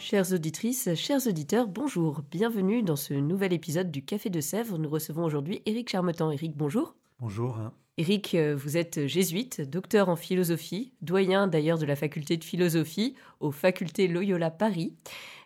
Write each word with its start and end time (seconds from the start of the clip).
Chères 0.00 0.32
auditrices, 0.32 0.94
chers 0.94 1.26
auditeurs, 1.26 1.68
bonjour. 1.68 2.22
Bienvenue 2.30 2.82
dans 2.82 2.96
ce 2.96 3.12
nouvel 3.12 3.52
épisode 3.52 3.90
du 3.90 4.02
Café 4.02 4.30
de 4.30 4.40
Sèvres. 4.40 4.78
Nous 4.78 4.88
recevons 4.88 5.24
aujourd'hui 5.24 5.60
Éric 5.66 5.90
Charmetan. 5.90 6.30
Éric, 6.30 6.56
bonjour. 6.56 6.94
Bonjour. 7.20 7.58
Éric, 7.98 8.34
euh, 8.34 8.56
vous 8.56 8.78
êtes 8.78 9.06
jésuite, 9.06 9.60
docteur 9.60 10.08
en 10.08 10.16
philosophie, 10.16 10.94
doyen 11.02 11.48
d'ailleurs 11.48 11.76
de 11.76 11.84
la 11.84 11.96
faculté 11.96 12.38
de 12.38 12.44
philosophie 12.44 13.14
aux 13.40 13.50
facultés 13.50 14.08
Loyola 14.08 14.50
Paris. 14.50 14.94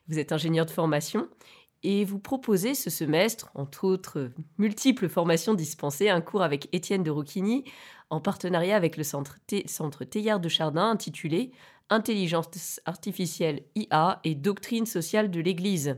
Vous 0.06 0.20
êtes 0.20 0.30
ingénieur 0.30 0.66
de 0.66 0.70
formation 0.70 1.26
et 1.82 2.04
vous 2.04 2.20
proposez 2.20 2.74
ce 2.74 2.90
semestre, 2.90 3.50
entre 3.56 3.84
autres 3.84 4.30
multiples 4.58 5.08
formations 5.08 5.54
dispensées, 5.54 6.10
un 6.10 6.20
cours 6.20 6.42
avec 6.42 6.68
Étienne 6.72 7.02
de 7.02 7.10
Rouquigny 7.10 7.64
en 8.08 8.20
partenariat 8.20 8.76
avec 8.76 8.96
le 8.96 9.02
centre, 9.02 9.38
centre 9.66 10.04
Théillard 10.04 10.38
de 10.38 10.48
Chardin 10.48 10.90
intitulé 10.90 11.50
Intelligence 11.90 12.80
artificielle 12.86 13.62
IA 13.74 14.20
et 14.24 14.34
doctrine 14.34 14.86
sociale 14.86 15.30
de 15.30 15.40
l'Église. 15.40 15.96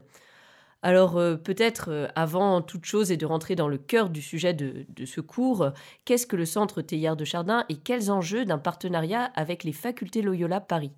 Alors 0.83 1.17
euh, 1.17 1.37
peut-être 1.37 1.91
euh, 1.91 2.07
avant 2.15 2.63
toute 2.63 2.85
chose 2.85 3.11
et 3.11 3.17
de 3.17 3.27
rentrer 3.27 3.57
dans 3.57 3.67
le 3.67 3.79
cœur 3.79 4.11
du 4.11 4.23
sujet 4.23 4.55
de, 4.55 4.87
ce 5.05 5.21
cours, 5.21 5.71
qu'est-ce 6.05 6.27
que 6.27 6.37
le 6.37 6.45
Centre 6.45 6.83
Théillard 6.83 7.17
de 7.17 7.25
Chardin 7.25 7.65
et 7.69 7.77
quels 7.77 8.11
enjeux 8.11 8.45
d'un 8.45 8.59
partenariat 8.59 9.25
avec 9.35 9.65
les 9.65 9.73
facultés 9.73 10.23
Loyola 10.23 10.61
Paris? 10.61 10.93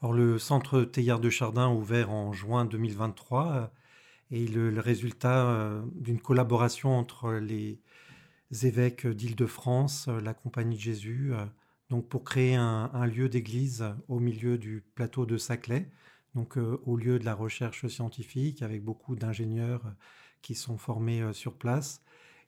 Alors, 0.00 0.12
Le 0.12 0.38
Centre 0.38 0.82
Théillard 0.82 1.20
de 1.20 1.30
Chardin 1.30 1.70
ouvert 1.70 2.12
en 2.12 2.32
juin 2.32 2.66
2023 2.66 3.52
euh, 3.52 3.66
est 4.30 4.48
le, 4.48 4.78
résultat 4.78 5.82
d'une 5.94 6.20
collaboration 6.20 6.96
entre 6.96 7.32
les 7.32 7.80
évêques 8.62 9.06
d'Île-de-France, 9.06 10.08
la 10.08 10.34
Compagnie 10.34 10.76
de 10.76 10.80
Jésus, 10.80 11.32
donc 11.90 12.08
pour 12.08 12.24
créer 12.24 12.54
un, 12.54 13.06
lieu 13.06 13.28
d'église 13.28 13.84
au 14.08 14.18
milieu 14.18 14.58
du 14.58 14.84
plateau 14.94 15.26
de 15.26 15.36
Saclay, 15.36 15.88
donc 16.34 16.58
euh, 16.58 16.80
au 16.84 16.96
lieu 16.96 17.18
de 17.18 17.24
la 17.24 17.34
recherche 17.34 17.86
scientifique 17.86 18.62
avec 18.62 18.84
beaucoup 18.84 19.16
d'ingénieurs 19.16 19.86
euh, 19.86 19.90
qui 20.42 20.54
sont 20.54 20.78
formés 20.78 21.22
euh, 21.22 21.32
sur 21.32 21.54
place, 21.54 22.02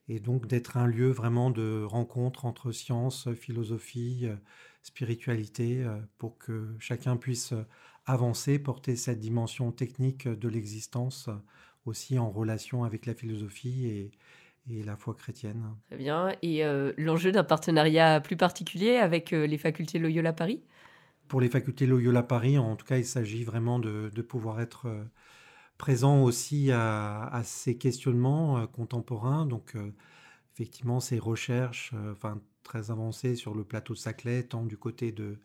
et 0.09 0.21
donc 0.21 0.47
d'être 0.47 0.77
un 0.77 0.87
lieu 0.87 1.11
vraiment 1.11 1.51
de 1.51 1.83
rencontre 1.85 2.45
entre 2.47 2.73
science, 2.73 3.33
philosophie, 3.35 4.27
spiritualité, 4.83 5.87
pour 6.17 6.39
que 6.39 6.75
chacun 6.79 7.19
puisse 7.19 7.53
avancer, 8.07 8.59
porter 8.59 8.97
cette 8.97 9.21
dimension 9.21 9.71
technique 9.71 10.27
de 10.27 10.49
l'existence 10.49 11.29
aussi 11.85 12.19
en 12.19 12.31
relation 12.31 12.85
avec 12.85 13.05
la 13.05 13.13
philosophie 13.13 13.87
et, 13.87 14.11
et 14.71 14.83
la 14.83 14.97
foi 14.97 15.15
chrétienne. 15.15 15.75
Très 15.87 15.97
bien. 15.97 16.35
Et 16.43 16.65
euh, 16.65 16.93
l'enjeu 16.97 17.33
d'un 17.33 17.45
partenariat 17.45 18.21
plus 18.21 18.37
particulier 18.37 18.97
avec 18.97 19.33
euh, 19.33 19.47
les 19.47 19.59
facultés 19.59 19.99
Loyola 19.99 20.33
Paris? 20.33 20.63
Pour 21.29 21.41
les 21.41 21.49
facultés 21.49 21.87
Loyola 21.87 22.23
Paris, 22.23 22.59
en 22.59 22.77
tout 22.77 22.87
cas, 22.87 22.99
il 22.99 23.05
s'agit 23.05 23.45
vraiment 23.45 23.79
de, 23.79 24.11
pouvoir 24.23 24.61
être 24.61 24.87
euh, 24.87 25.05
présent 25.77 26.23
aussi 26.23 26.71
à, 26.73 27.43
ces 27.45 27.77
questionnements 27.77 28.67
contemporains. 28.67 29.47
Donc, 29.47 29.77
effectivement, 30.55 31.01
ces 31.01 31.19
recherches 31.19 31.93
enfin, 32.11 32.41
très 32.63 32.91
avancées 32.91 33.37
sur 33.37 33.55
le 33.55 33.63
plateau 33.63 33.93
de 33.93 33.99
Saclay, 33.99 34.43
tant 34.43 34.65
du 34.65 34.79
côté 34.79 35.13
de, 35.13 35.39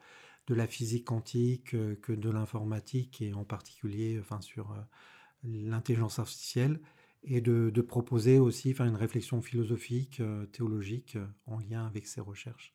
de 0.48 0.56
la 0.56 0.68
physique 0.68 1.06
quantique 1.06 1.72
que 2.02 2.14
de 2.14 2.30
l'informatique, 2.30 3.22
et 3.22 3.34
en 3.34 3.44
particulier 3.44 4.18
enfin, 4.20 4.42
sur 4.42 4.74
l'intelligence 5.44 6.18
artificielle 6.18 6.80
et 7.26 7.42
de, 7.42 7.82
proposer 7.82 8.40
aussi 8.40 8.72
une 8.80 8.96
réflexion 8.96 9.42
philosophique, 9.42 10.20
euh, 10.20 10.46
théologique 10.48 11.16
euh, 11.16 11.26
en 11.46 11.60
lien 11.60 11.86
avec 11.86 12.08
ces 12.08 12.22
recherches. 12.22 12.74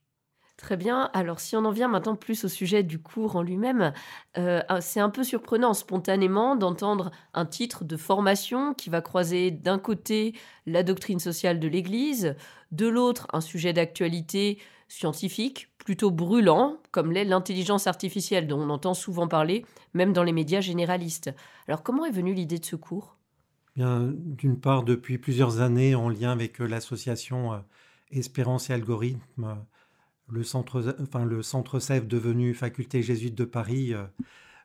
Très 0.57 0.77
bien. 0.77 1.09
Alors, 1.13 1.39
si 1.39 1.55
on 1.55 1.65
en 1.65 1.71
vient 1.71 1.87
maintenant 1.87 2.17
plus 2.17 2.45
au 2.45 2.49
sujet 2.49 2.83
du 2.83 2.99
cours 2.99 3.37
en 3.37 3.43
lui-même, 3.43 3.93
euh, 4.37 4.61
c'est 4.81 4.99
un 4.99 5.09
peu 5.09 5.23
surprenant 5.23 5.73
spontanément 5.73 6.57
d'entendre 6.57 7.13
un 7.33 7.47
titre 7.47 7.85
de 7.85 7.97
formation 7.97 8.75
qui 8.75 8.91
va 8.91 9.01
croiser 9.01 9.53
d'un 9.53 9.79
côté 9.79 10.35
la 10.67 10.83
doctrine 10.83 11.21
sociale 11.21 11.61
de 11.61 11.69
l'Église, 11.69 12.35
de 12.73 12.89
l'autre 12.89 13.29
un 13.33 13.41
sujet 13.41 13.73
d'actualité 13.73 14.59
scientifique 14.89 15.69
plutôt 15.79 16.11
brûlant, 16.11 16.79
comme 16.91 17.13
l'est 17.13 17.25
l'intelligence 17.25 17.87
artificielle, 17.87 18.49
dont 18.49 18.61
on 18.61 18.71
entend 18.71 18.95
souvent 18.95 19.29
parler, 19.29 19.65
même 19.95 20.13
dans 20.13 20.25
les 20.25 20.33
médias 20.33 20.61
généralistes. 20.61 21.31
Alors, 21.69 21.85
comment 21.85 22.05
est 22.05 22.11
venue 22.11 22.35
l'idée 22.35 22.59
de 22.59 22.65
ce 22.65 22.77
cours? 22.77 23.18
D'une 23.79 24.59
part, 24.59 24.83
depuis 24.83 25.19
plusieurs 25.19 25.61
années, 25.61 25.95
en 25.95 26.09
lien 26.09 26.33
avec 26.33 26.61
euh, 26.61 26.67
l'association 26.67 27.53
euh, 27.53 27.59
Espérance 28.11 28.71
et 28.71 28.73
Algorithme, 28.73 29.45
euh, 29.45 29.55
le 30.29 30.43
centre, 30.43 30.97
enfin, 31.01 31.25
le 31.25 31.43
centre 31.43 31.79
CEF 31.79 32.07
devenu 32.07 32.55
faculté 32.55 33.03
jésuite 33.03 33.35
de 33.35 33.47
Paris, 33.47 33.95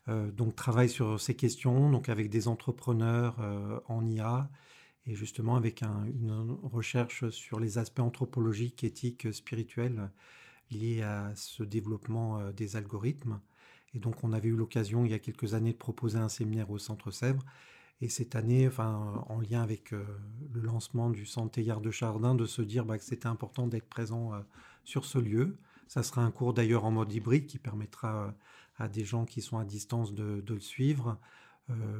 donc 0.07 0.57
travaille 0.57 0.89
sur 0.89 1.21
ces 1.21 1.37
questions, 1.37 1.89
donc 1.89 2.09
avec 2.09 2.29
des 2.29 2.49
entrepreneurs 2.49 3.37
en 3.87 4.05
IA 4.05 4.49
et 5.05 5.15
justement 5.15 5.55
avec 5.55 5.81
une 5.81 6.57
recherche 6.63 7.29
sur 7.29 7.61
les 7.61 7.77
aspects 7.77 8.01
anthropologiques, 8.01 8.83
éthiques, 8.83 9.33
spirituels 9.33 10.11
liés 10.69 11.01
à 11.01 11.31
ce 11.37 11.63
développement 11.63 12.51
des 12.51 12.75
algorithmes. 12.75 13.39
Et 13.93 13.99
donc 13.99 14.21
on 14.25 14.33
avait 14.33 14.49
eu 14.49 14.57
l'occasion 14.57 15.05
il 15.05 15.11
y 15.11 15.15
a 15.15 15.19
quelques 15.19 15.53
années 15.53 15.71
de 15.71 15.77
proposer 15.77 16.17
un 16.17 16.27
séminaire 16.27 16.71
au 16.71 16.77
Centre 16.77 17.09
Sèvres 17.09 17.45
et 18.01 18.09
cette 18.09 18.35
année, 18.35 18.69
en 18.79 19.39
lien 19.39 19.61
avec 19.61 19.93
euh, 19.93 20.03
le 20.51 20.61
lancement 20.61 21.09
du 21.09 21.25
Centre 21.25 21.51
Théillard 21.51 21.79
de 21.79 21.89
Chardin, 21.89 22.35
de 22.35 22.45
se 22.45 22.61
dire 22.61 22.85
bah, 22.85 22.97
que 22.97 23.03
c'était 23.03 23.27
important 23.27 23.65
d'être 23.65 23.87
présent 23.87 24.33
euh, 24.33 24.39
sur 24.83 25.05
ce 25.05 25.19
lieu. 25.19 25.57
Ça 25.87 26.03
sera 26.03 26.21
un 26.21 26.31
cours 26.31 26.53
d'ailleurs 26.53 26.85
en 26.85 26.91
mode 26.91 27.13
hybride 27.13 27.45
qui 27.45 27.59
permettra 27.59 28.25
euh, 28.25 28.31
à 28.77 28.87
des 28.89 29.05
gens 29.05 29.23
qui 29.23 29.41
sont 29.41 29.57
à 29.57 29.63
distance 29.63 30.13
de, 30.13 30.43
le 30.45 30.59
suivre, 30.59 31.19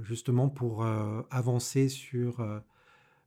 justement 0.02 0.50
pour 0.50 0.84
avancer 1.30 1.88
sur 1.88 2.44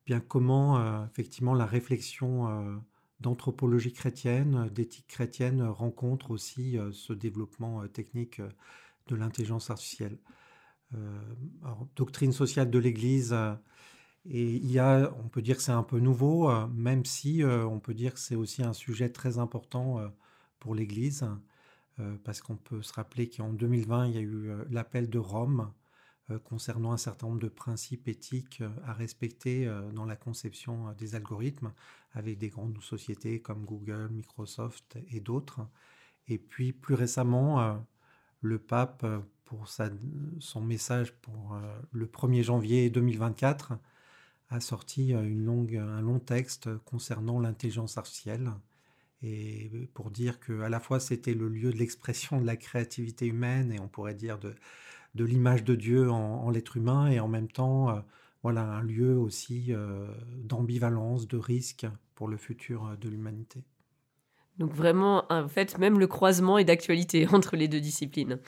bien 0.05 0.19
comment 0.19 1.07
effectivement 1.07 1.55
la 1.55 1.65
réflexion 1.65 2.83
d'anthropologie 3.21 3.93
chrétienne, 3.93 4.69
d'éthique 4.75 5.07
chrétienne 5.07 5.63
rencontre 5.63 6.33
aussi 6.33 6.77
ce 6.91 7.13
développement 7.13 7.87
technique 7.87 8.43
de 9.07 9.15
l'intelligence 9.15 9.71
artificielle. 9.71 10.19
Euh, 10.95 11.21
doctrine 11.97 12.33
sociale 12.33 12.71
de 12.71 12.79
l'Église, 12.79 13.33
euh, 13.33 13.55
et 14.27 14.55
il 14.55 14.71
y 14.71 14.79
a, 14.79 15.13
on 15.25 15.29
peut 15.29 15.43
dire 15.43 15.57
que 15.57 15.63
c'est 15.63 15.73
un 15.73 15.83
peu 15.83 15.99
nouveau, 15.99 16.51
euh, 16.51 16.67
même 16.69 17.05
si 17.05 17.43
on 17.45 17.81
peut 17.81 17.95
dire 17.95 18.15
que 18.15 18.21
c'est 18.21 18.35
aussi 18.37 18.63
un 18.63 18.73
sujet 18.73 19.09
très 19.11 19.39
important 19.39 20.01
pour 20.61 20.75
l'Église, 20.75 21.27
parce 22.25 22.41
qu'on 22.43 22.57
peut 22.57 22.83
se 22.83 22.93
rappeler 22.93 23.29
qu'en 23.31 23.53
2020, 23.53 24.09
il 24.09 24.15
y 24.15 24.19
a 24.19 24.21
eu 24.21 24.51
l'appel 24.71 25.09
de 25.09 25.19
Rome 25.19 25.73
concernant 26.45 26.93
un 26.93 26.97
certain 26.97 27.29
nombre 27.29 27.41
de 27.41 27.49
principes 27.49 28.09
éthiques 28.09 28.63
à 28.85 28.93
respecter 28.93 29.73
dans 29.95 30.05
la 30.05 30.17
conception 30.17 30.93
des 30.99 31.15
algorithmes, 31.15 31.73
avec 32.13 32.39
des 32.39 32.49
grandes 32.49 32.83
sociétés 32.83 33.41
comme 33.41 33.65
Google, 33.65 34.09
Microsoft 34.11 34.99
et 35.11 35.21
d'autres. 35.21 35.61
Et 36.27 36.39
puis 36.39 36.73
plus 36.73 36.95
récemment, 36.95 37.87
le 38.41 38.59
pape 38.59 39.07
pour 39.47 39.69
son 39.69 40.61
message 40.61 41.13
pour 41.23 41.55
euh, 41.55 41.61
le 41.93 42.07
1er 42.07 42.43
janvier 42.43 42.91
2024 42.91 43.73
a 44.51 44.61
sorti 44.61 45.15
euh, 45.15 45.23
une 45.23 45.45
longue, 45.45 45.77
un 45.77 46.03
long 46.03 46.19
texte 46.19 46.69
concernant 46.85 47.41
l'intelligence 47.41 47.97
artificielle 47.97 48.51
et 49.23 49.71
pour 49.95 50.11
dire 50.11 50.41
que 50.41 50.61
à 50.61 50.69
la 50.69 50.81
fois 50.81 51.01
c'était 51.01 51.33
le 51.33 51.49
lieu 51.49 51.73
de 51.73 51.79
l'expression 51.79 52.41
de 52.41 52.47
la 52.47 52.57
créativité 52.57 53.27
humaine 53.27 53.73
et 53.73 53.81
on 53.81 53.89
pourrait 53.89 54.15
dire 54.15 54.39
de, 54.39 54.55
de 55.15 55.25
l'image 55.25 55.65
de 55.65 55.75
Dieu 55.77 56.11
en, 56.11 56.51
l'être 56.51 56.77
humain 56.77 57.07
et 57.07 57.21
en 57.21 57.29
même 57.29 57.49
temps 57.49 57.91
euh, 57.91 58.01
voilà 58.43 58.63
un 58.63 58.83
lieu 58.83 59.17
aussi 59.17 59.73
d'ambivalence, 60.45 61.27
de 61.27 61.37
risque 61.37 61.87
pour 62.15 62.29
le 62.29 62.37
futur 62.37 62.97
de 63.01 63.09
l'humanité. 63.09 63.65
Donc 64.59 64.73
vraiment, 64.73 65.25
en 65.31 65.49
fait, 65.49 65.79
même 65.79 65.99
le 65.99 66.07
croisement 66.07 66.57
est 66.57 66.65
d'actualité 66.65 67.27
entre 67.33 67.57
les 67.57 67.67
deux 67.67 67.81
disciplines. 67.81 68.39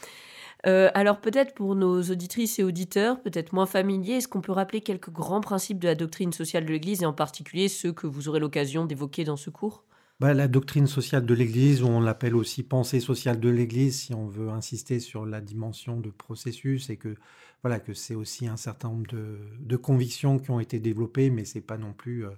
Euh, 0.67 0.91
alors 0.95 1.21
peut-être 1.21 1.55
pour 1.55 1.77
nos 1.77 2.03
auditrices 2.03 2.59
et 2.59 2.65
auditeurs, 2.65 3.21
peut-être 3.21 3.53
moins 3.53 3.67
familiers, 3.67 4.15
est-ce 4.15 4.29
qu'on 4.29 4.41
peut 4.41 4.53
rappeler 4.53 4.81
quelques 4.81 5.11
grands 5.11 5.41
principes 5.41 5.79
de 5.79 5.87
la 5.87 5.95
doctrine 5.95 6.33
sociale 6.33 6.65
de 6.65 6.73
l'Église 6.73 7.03
et 7.03 7.07
en 7.07 7.13
particulier 7.13 7.69
ceux 7.69 7.93
que 7.93 8.07
vous 8.07 8.29
aurez 8.29 8.41
l'occasion 8.41 8.85
d'évoquer 8.85 9.23
dans 9.25 9.37
ce 9.37 9.51
cours? 9.51 9.85
Bah, 10.19 10.35
La 10.35 10.49
doctrine 10.49 10.89
sociale 10.89 11.25
de 11.25 11.35
l'Église, 11.35 11.83
ou 11.83 11.87
on 11.87 12.01
l'appelle 12.01 12.35
aussi 12.35 12.65
pensée 12.65 12.99
sociale 12.99 13.39
de 13.39 13.49
l'Église, 13.49 14.01
si 14.01 14.15
on 14.15 14.27
veut 14.27 14.49
insister 14.49 14.99
sur 14.99 15.25
la 15.25 15.41
dimension 15.41 16.01
de 16.01 16.11
processus, 16.11 16.91
et 16.91 16.97
que 16.97 17.15
voilà 17.63 17.79
que 17.79 17.95
c'est 17.95 18.17
aussi 18.17 18.49
un 18.49 18.57
certain 18.57 18.89
nombre 18.89 19.07
de, 19.13 19.77
convictions 19.77 20.41
qui 20.41 20.51
ont 20.51 20.59
été 20.59 20.81
développées, 20.81 21.31
mais 21.31 21.45
c'est 21.45 21.61
pas 21.61 21.79
non 21.79 21.93
plus 21.93 22.27
euh, 22.27 22.31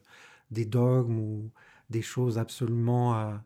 des 0.51 0.67
dogmes 0.67 1.19
ou 1.19 1.51
des 1.89 2.03
choses 2.03 2.37
absolument 2.37 3.15
à, 3.15 3.43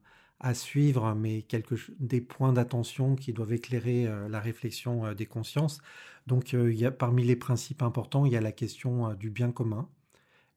suivre, 0.52 1.14
mais 1.14 1.42
quelque, 1.42 1.76
des 1.98 2.20
points 2.20 2.52
d'attention 2.52 3.16
qui 3.16 3.32
doivent 3.32 3.54
éclairer 3.54 4.06
euh, 4.06 4.28
la 4.28 4.40
réflexion 4.40 5.06
euh, 5.06 5.14
des 5.14 5.24
consciences. 5.24 5.80
Donc, 6.26 6.52
il 6.52 6.74
y 6.74 6.84
a, 6.84 6.90
parmi 6.90 7.24
les 7.24 7.36
principes 7.36 7.82
importants, 7.82 8.26
il 8.26 8.32
y 8.32 8.36
a 8.36 8.40
la 8.42 8.52
question 8.52 9.14
du 9.14 9.30
bien 9.30 9.52
commun. 9.52 9.88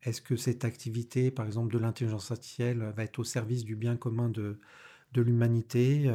Est-ce 0.04 0.22
que 0.22 0.36
cette 0.36 0.66
activité, 0.66 1.32
par 1.32 1.46
exemple, 1.46 1.74
de 1.74 1.80
l'intelligence 1.80 2.32
artificielle, 2.32 2.94
va 2.96 3.04
être 3.04 3.20
au 3.20 3.24
service 3.24 3.64
du 3.64 3.76
bien 3.76 3.98
commun 3.98 4.30
de, 4.30 4.60
de 5.14 5.22
l'humanité 5.22 6.10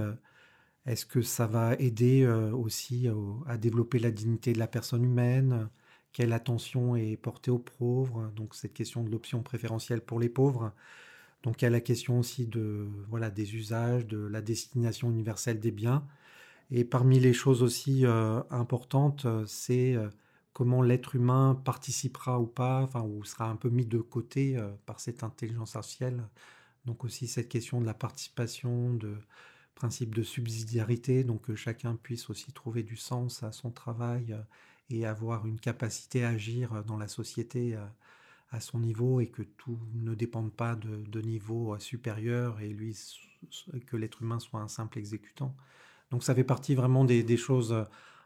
est-ce 0.87 1.07
que 1.07 1.23
ça 1.23 1.47
va 1.47 1.75
aider 1.75 2.27
aussi 2.27 3.09
à 3.47 3.57
développer 3.57 3.99
la 3.99 4.11
dignité 4.11 4.53
de 4.53 4.59
la 4.59 4.67
personne 4.67 5.05
humaine? 5.05 5.69
Quelle 6.13 6.33
attention 6.33 6.97
est 6.97 7.17
portée 7.17 7.51
aux 7.51 7.59
pauvres? 7.59 8.31
Donc 8.37 8.55
cette 8.55 8.75
question 8.75 9.03
de 9.05 9.11
l'option 9.11 9.43
préférentielle 9.43 10.03
pour 10.03 10.21
les 10.21 10.29
pauvres. 10.29 10.73
Donc 11.43 11.63
il 11.63 11.65
y 11.65 11.69
a 11.69 11.71
la 11.71 11.81
question 11.81 12.19
aussi 12.19 12.47
de 12.47 12.89
voilà 13.09 13.31
des 13.31 13.57
usages, 13.57 14.07
de 14.07 14.19
la 14.19 14.41
destination 14.43 15.11
universelle 15.11 15.61
des 15.61 15.73
biens. 15.73 16.07
Et 16.71 16.85
parmi 16.85 17.21
les 17.21 17.33
choses 17.35 17.63
aussi 17.63 18.05
importantes, 18.51 19.27
c'est 19.47 19.97
comment 20.55 20.81
l'être 20.83 21.17
humain 21.17 21.61
participera 21.65 22.41
ou 22.41 22.47
pas, 22.47 22.83
enfin 22.83 23.03
ou 23.03 23.25
sera 23.25 23.51
un 23.51 23.57
peu 23.57 23.69
mis 23.69 23.85
de 23.87 23.99
côté 23.99 24.59
par 24.87 25.01
cette 25.01 25.23
intelligence 25.23 25.77
artificielle. 25.77 26.23
Donc 26.85 27.05
aussi 27.05 27.27
cette 27.29 27.49
question 27.49 27.81
de 27.81 27.87
la 27.87 27.95
participation, 27.95 28.95
de 28.95 29.17
principe 29.75 30.15
de 30.15 30.23
subsidiarité, 30.23 31.25
donc 31.25 31.43
que 31.43 31.55
chacun 31.55 31.97
puisse 31.97 32.31
aussi 32.31 32.53
trouver 32.53 32.83
du 32.83 32.97
sens 32.97 33.43
à 33.43 33.53
son 33.53 33.71
travail 33.71 34.33
euh, 34.33 34.41
et 34.91 35.07
avoir 35.07 35.47
une 35.47 35.59
capacité 35.59 36.25
à 36.25 36.31
agir 36.31 36.85
dans 36.85 36.97
la 36.97 37.09
société 37.09 37.75
euh, 37.75 37.85
à 38.53 38.61
son 38.61 38.79
niveau 38.79 39.21
et 39.21 39.27
que 39.27 39.43
tout 39.43 39.79
ne 39.95 40.15
dépende 40.15 40.53
pas 40.53 40.77
de, 40.77 41.21
niveau 41.21 41.75
euh, 41.75 41.79
supérieur 41.79 42.61
et 42.61 42.69
lui 42.69 42.97
que 43.87 43.97
l'être 43.97 44.23
humain 44.23 44.39
soit 44.39 44.61
un 44.61 44.69
simple 44.69 44.99
exécutant. 44.99 45.57
Donc 46.11 46.23
ça 46.23 46.35
fait 46.35 46.45
partie 46.45 46.75
vraiment 46.75 47.05
des, 47.05 47.37
choses 47.37 47.75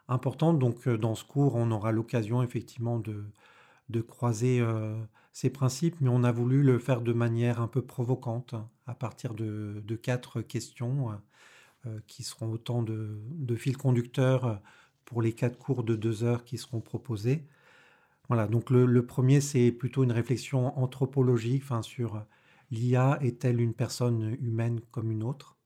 importantes. 0.09 0.59
Donc 0.59 0.87
dans 0.89 1.15
ce 1.15 1.25
cours, 1.25 1.55
on 1.55 1.71
aura 1.71 1.91
l'occasion 1.91 2.43
effectivement 2.43 2.99
de, 2.99 3.25
de 3.89 4.01
croiser 4.03 4.63
ces 5.33 5.49
principes, 5.49 5.97
mais 6.03 6.11
on 6.11 6.23
a 6.23 6.33
voulu 6.33 6.63
le 6.63 6.79
faire 6.79 7.01
de 7.01 7.15
manière 7.15 7.63
un 7.63 7.69
peu 7.69 7.81
provocante 7.81 8.55
à 8.87 8.95
partir 8.95 9.33
de, 9.33 9.83
de 9.87 9.97
quatre 9.97 10.43
questions 10.43 11.17
euh, 11.87 12.01
qui 12.07 12.23
seront 12.25 12.51
autant 12.53 12.83
de, 12.83 13.57
fils 13.57 13.77
conducteurs 13.77 14.61
pour 15.05 15.23
les 15.23 15.33
quatre 15.33 15.59
cours 15.59 15.85
de 15.85 15.95
deux 15.95 16.25
heures 16.25 16.45
qui 16.45 16.59
seront 16.59 16.81
proposés. 16.81 17.47
Voilà, 18.29 18.47
donc 18.49 18.71
le, 18.71 19.07
premier, 19.07 19.41
c'est 19.41 19.71
plutôt 19.73 20.05
une 20.05 20.13
réflexion 20.13 20.77
anthropologique 20.79 21.63
enfin, 21.63 21.83
sur 21.83 22.25
l'IA 22.71 23.19
est-elle 23.23 23.61
une 23.61 23.75
personne 23.75 24.37
humaine 24.41 24.81
comme 24.91 25.11
une 25.11 25.23
autre? 25.23 25.57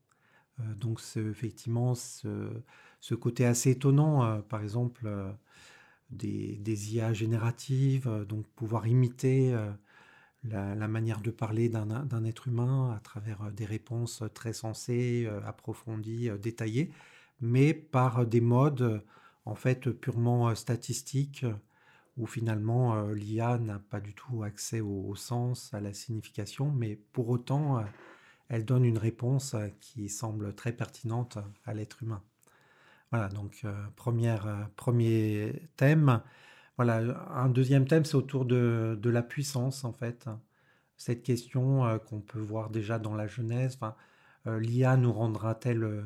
Euh, 0.59 0.73
Donc, 0.75 1.01
c'est 1.01 1.21
effectivement 1.21 1.95
ce, 1.95 3.15
côté 3.19 3.45
assez 3.45 3.71
étonnant, 3.71 4.23
euh, 4.23 4.41
par 4.41 4.61
exemple, 4.61 5.09
des, 6.11 6.95
IA 6.95 7.13
génératives, 7.13 8.09
donc 8.27 8.47
pouvoir 8.49 8.87
imiter 8.87 9.55
la, 10.43 10.87
manière 10.87 11.21
de 11.21 11.31
parler 11.31 11.69
d'un 11.69 12.25
être 12.25 12.47
humain 12.47 12.93
à 12.95 12.99
travers 12.99 13.43
euh, 13.43 13.51
des 13.51 13.65
réponses 13.65 14.23
très 14.33 14.53
sensées, 14.53 15.25
euh, 15.27 15.41
approfondies, 15.45 16.29
euh, 16.29 16.37
détaillées, 16.37 16.91
mais 17.41 17.73
par 17.73 18.25
des 18.25 18.41
modes 18.41 19.03
en 19.45 19.55
fait 19.55 19.89
purement 19.89 20.53
statistiques 20.55 21.45
où 22.17 22.27
finalement 22.27 23.03
l'IA 23.07 23.57
n'a 23.57 23.79
pas 23.79 24.01
du 24.01 24.13
tout 24.13 24.43
accès 24.43 24.81
au, 24.81 25.15
sens, 25.15 25.73
à 25.73 25.79
la 25.79 25.93
signification, 25.93 26.71
mais 26.71 26.95
pour 27.13 27.29
autant 27.29 27.83
elle 28.49 28.65
donne 28.65 28.85
une 28.85 28.97
réponse 28.97 29.55
qui 29.79 30.09
semble 30.09 30.53
très 30.53 30.73
pertinente 30.73 31.37
à 31.65 31.73
l'être 31.73 32.03
humain. 32.03 32.21
Voilà, 33.11 33.29
donc 33.29 33.65
première, 33.95 34.69
premier 34.75 35.69
thème, 35.77 36.21
voilà, 36.83 37.27
un 37.29 37.49
deuxième 37.49 37.87
thème, 37.87 38.05
c'est 38.05 38.15
autour 38.15 38.43
de, 38.45 38.99
la 39.03 39.21
puissance, 39.21 39.83
en 39.83 39.93
fait. 39.93 40.27
Cette 40.97 41.21
question 41.21 41.85
euh, 41.85 41.99
qu'on 41.99 42.21
peut 42.21 42.39
voir 42.39 42.71
déjà 42.71 42.97
dans 42.97 43.13
la 43.13 43.27
Genèse, 43.27 43.77
euh, 44.47 44.59
l'IA 44.59 44.97
nous 44.97 45.13
rendra-t-elle 45.13 45.83
euh, 45.83 46.03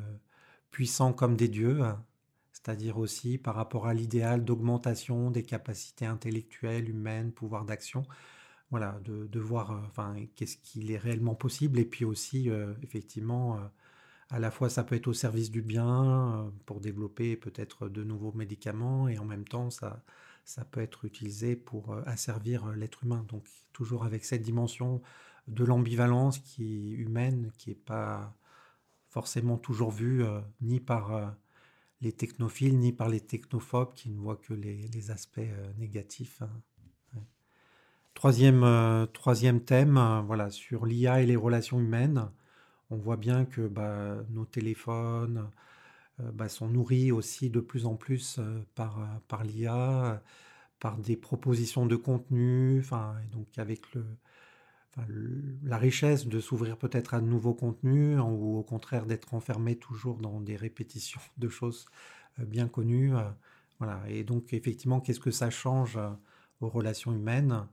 puissants 0.70 1.14
comme 1.14 1.34
des 1.36 1.48
dieux? 1.48 1.82
C'est-à-dire 2.56 2.98
aussi 2.98 3.38
par 3.38 3.54
rapport 3.54 3.86
à 3.86 3.94
l'idéal 3.94 4.44
d'augmentation 4.44 5.30
des 5.30 5.42
capacités 5.42 6.06
intellectuelles, 6.06 6.88
humaines, 6.88 7.32
pouvoir 7.32 7.64
d'action. 7.64 8.04
Voilà, 8.70 8.98
de, 9.04 9.38
voir 9.38 9.82
enfin, 9.86 10.16
qu'est-ce 10.34 10.56
qu'il 10.56 10.90
est 10.90 10.98
réellement 10.98 11.34
possible. 11.36 11.78
Et 11.78 11.84
puis 11.84 12.04
aussi, 12.04 12.50
effectivement, 12.82 13.60
à 14.30 14.40
la 14.40 14.50
fois 14.50 14.68
ça 14.70 14.82
peut 14.84 14.96
être 14.96 15.06
au 15.08 15.12
service 15.12 15.50
du 15.50 15.62
bien 15.62 16.52
pour 16.66 16.80
développer 16.80 17.36
peut-être 17.36 17.88
de 17.88 18.02
nouveaux 18.02 18.32
médicaments 18.32 19.08
et 19.08 19.18
en 19.18 19.24
même 19.24 19.46
temps 19.46 19.70
ça, 19.70 20.02
ça 20.46 20.64
peut 20.64 20.80
être 20.80 21.04
utilisé 21.04 21.56
pour 21.56 21.92
euh, 21.92 22.02
asservir 22.06 22.66
euh, 22.66 22.74
l'être 22.74 23.04
humain. 23.04 23.26
Donc 23.28 23.44
toujours 23.72 24.04
avec 24.04 24.24
cette 24.24 24.42
dimension 24.42 25.02
de 25.48 25.64
l'ambivalence 25.64 26.38
qui 26.38 26.92
est 26.92 26.92
humaine, 26.92 27.52
qui 27.58 27.70
n'est 27.70 27.76
pas 27.76 28.34
forcément 29.10 29.58
toujours 29.58 29.90
vue 29.90 30.24
euh, 30.24 30.40
ni 30.60 30.80
par 30.80 31.36
les 32.00 32.12
technophiles, 32.12 32.78
ni 32.78 32.92
par 32.92 33.08
les 33.08 33.20
technophobes 33.20 33.94
qui 33.94 34.10
ne 34.10 34.18
voient 34.18 34.36
que 34.36 34.54
les, 34.54 35.10
aspects 35.10 35.40
négatifs. 35.78 36.42
Hein. 36.42 37.20
Troisième, 38.14 39.06
troisième 39.12 39.60
thème, 39.60 40.00
voilà, 40.26 40.50
sur 40.50 40.86
l'IA 40.86 41.22
et 41.22 41.26
les 41.26 41.36
relations 41.36 41.78
humaines. 41.78 42.30
On 42.90 42.96
voit 42.96 43.16
bien 43.16 43.44
que 43.44 43.66
bah, 43.66 44.16
nos 44.30 44.46
téléphones, 44.46 45.50
euh, 46.20 46.30
bah, 46.32 46.48
sont 46.48 46.68
nourris 46.68 47.12
aussi 47.12 47.50
de 47.50 47.60
plus 47.60 47.86
en 47.86 47.96
plus 47.96 48.38
euh, 48.38 48.60
par, 48.74 49.00
euh, 49.00 49.06
par 49.28 49.44
l'IA, 49.44 50.22
par 50.80 50.98
des 50.98 51.16
propositions 51.16 51.86
de 51.86 51.96
contenu, 51.96 52.80
enfin, 52.80 53.16
donc 53.32 53.46
avec 53.58 53.94
le, 53.94 54.04
la 55.62 55.78
richesse 55.78 56.26
de 56.26 56.40
s'ouvrir 56.40 56.78
peut-être 56.78 57.14
à 57.14 57.20
de 57.20 57.26
nouveaux 57.26 57.54
contenus 57.54 58.18
ou 58.18 58.58
au 58.58 58.62
contraire 58.62 59.06
d'être 59.06 59.34
enfermé 59.34 59.76
toujours 59.76 60.18
dans 60.18 60.40
des 60.40 60.56
répétitions 60.56 61.20
de 61.38 61.48
choses 61.48 61.86
bien 62.38 62.68
connues. 62.68 63.12
Voilà. 63.78 64.02
Et 64.08 64.24
donc 64.24 64.52
effectivement, 64.52 65.00
qu'est-ce 65.00 65.20
que 65.20 65.30
ça 65.30 65.50
change 65.50 65.98
aux 66.60 66.68
relations 66.68 67.12
humaines? 67.12 67.66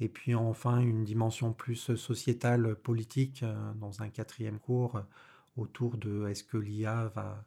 Et 0.00 0.08
puis 0.08 0.34
enfin, 0.34 0.80
une 0.80 1.04
dimension 1.04 1.52
plus 1.52 1.94
sociétale, 1.96 2.74
politique, 2.76 3.44
dans 3.76 4.02
un 4.02 4.08
quatrième 4.08 4.58
cours, 4.58 5.00
autour 5.56 5.96
de 5.96 6.28
est-ce 6.28 6.44
que 6.44 6.58
l'IA 6.58 7.10
va 7.14 7.44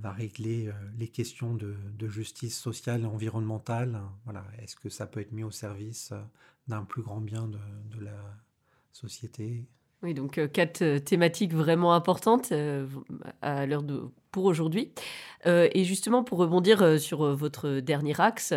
va 0.00 0.12
régler 0.12 0.68
euh, 0.68 0.72
les 0.98 1.08
questions 1.08 1.54
de, 1.54 1.76
justice 2.08 2.58
sociale 2.58 3.02
et 3.02 3.06
environnementale. 3.06 4.00
Voilà. 4.24 4.44
Est-ce 4.58 4.76
que 4.76 4.88
ça 4.88 5.06
peut 5.06 5.20
être 5.20 5.32
mis 5.32 5.44
au 5.44 5.50
service 5.50 6.10
euh, 6.12 6.20
d'un 6.68 6.84
plus 6.84 7.02
grand 7.02 7.20
bien 7.20 7.46
de, 7.46 8.00
la 8.00 8.16
société? 8.92 9.64
Oui, 10.02 10.14
donc 10.14 10.38
euh, 10.38 10.48
quatre 10.48 10.98
thématiques 10.98 11.54
vraiment 11.54 11.94
importantes 11.94 12.52
à 13.42 13.66
l'heure 13.66 13.82
de 13.82 14.10
pour 14.30 14.44
aujourd'hui. 14.44 14.92
et 15.46 15.84
justement, 15.84 16.22
pour 16.22 16.38
rebondir 16.38 17.00
sur 17.00 17.34
votre 17.34 17.80
dernier 17.80 18.20
axe, 18.20 18.54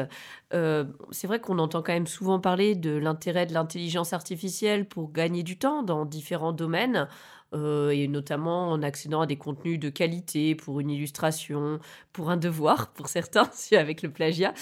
c'est 0.51 1.27
vrai 1.27 1.39
qu'on 1.39 1.59
entend 1.59 1.81
quand 1.81 1.93
même 1.93 2.07
souvent 2.07 2.39
parler 2.39 2.75
de 2.75 2.91
l'intérêt 2.91 3.45
de 3.45 3.53
l'intelligence 3.53 4.13
artificielle 4.13 4.87
pour 4.87 5.11
gagner 5.11 5.43
du 5.43 5.57
temps 5.57 5.83
dans 5.83 6.05
différents 6.05 6.53
domaines. 6.53 7.07
Euh, 7.53 7.91
et 7.91 8.07
notamment 8.07 8.71
en 8.71 8.81
accédant 8.81 9.21
à 9.21 9.27
des 9.27 9.35
contenus 9.35 9.79
de 9.79 9.89
qualité 9.89 10.55
pour 10.55 10.79
une 10.79 10.89
illustration, 10.89 11.79
pour 12.11 12.31
un 12.31 12.37
devoir, 12.37 12.91
pour 12.93 13.07
certains, 13.07 13.49
avec 13.73 14.01
le 14.01 14.09
plagiat. 14.11 14.53